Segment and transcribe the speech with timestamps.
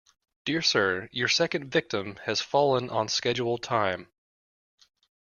[0.45, 4.07] Dear Sir, Your second victim has fallen on schedule time.